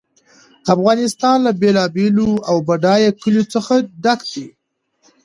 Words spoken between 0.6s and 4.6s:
افغانستان له بېلابېلو او بډایه کلیو څخه ډک دی.